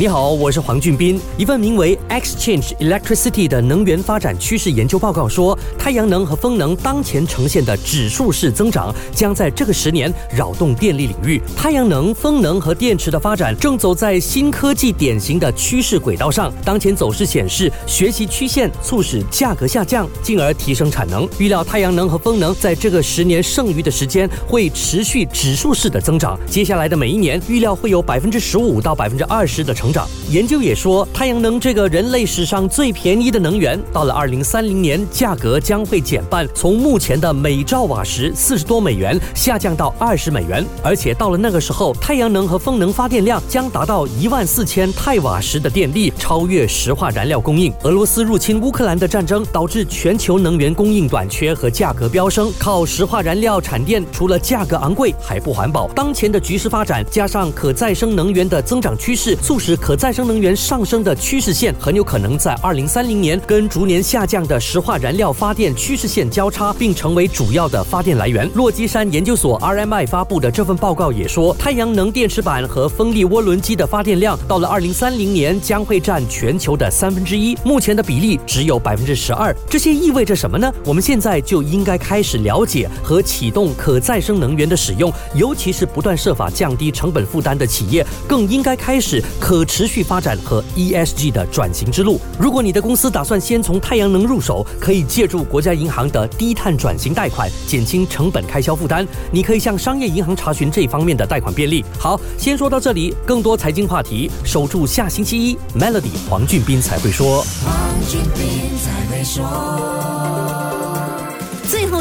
[0.00, 1.20] 你好，我是黄俊斌。
[1.36, 11.42] 一份名为《Exchange Electricity》的能源发展趋势研究报告说，太阳能和风能当前呈现的指数式增长，将在这个十年扰动电力领域。
[11.56, 16.52] 太阳能、风能和电池的发展正走在新科技典型的趋势轨道上。
[16.64, 21.28] 当前走势显示，学习曲线促使价格下降，进而提升产能。
[21.38, 26.38] 预料太阳能和风能在这个十年剩余的时间会持续指数式的增长。
[26.46, 29.87] 接下来的每一年，预料会有百分之十五到百分之二十的成。
[29.88, 40.62] 成长研究也说，太阳能这个人类史上最便宜的能源，到了二零三零年，价格将会减半，从目前的每兆瓦时四十多美元下降到二十美元。
[40.82, 47.72] 而且到了那个时候，太阳能和风能发电量将达到一万四千太瓦时的电力，超越石化燃料供应。
[47.84, 55.88] 俄罗斯入侵乌克兰的战争导致全球能源供应短缺和价格飙升，靠石化燃料产电除了价格昂贵，还不环保。
[55.94, 68.50] 当前的局势发展，加上可再生能源的增长趋势，促使可再生能源上升的趋势线很有可能在二零三零年跟逐年下降的石化燃料发电趋势线交叉，并成为主要的发电来源。
[68.54, 79.54] 落基山研究所 RMI 发布的这份报告也说，太阳能电池板和风力涡轮机的发电量到了二零三零年将会占全球的三分之一，目前的比例只有百分之十二。
[79.70, 80.72] 这些意味着什么呢？
[80.84, 89.64] 我们现在就应该开始了解和启动可再生能源的使用，尤其是不断设法降低成本负担的企业，更应该开始可。
[89.68, 92.18] 持续发展和 ESG 的转型之路。
[92.40, 99.06] 如果你的公司打算先从太阳能入手，可以借助国家银行的低碳转型贷款，减轻成本开销负担。
[99.30, 101.84] 你可以向商业银行查询这方面的贷款便利。
[101.98, 107.44] 好，先说到这里，更多财经话题，守住下星期一 Melody 黄俊斌才会说。
[107.64, 107.74] 黄
[108.08, 110.97] 俊斌才会说。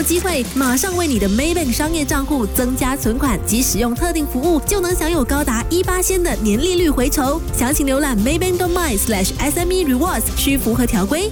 [0.02, 7.42] 机会，马上为你的 Maybank 商业账户增加存款及使用特定服务，就能享有高达一八仙的年利率回酬。
[7.58, 11.32] 详情浏览 Maybank Domain / SME Rewards，需符合条规。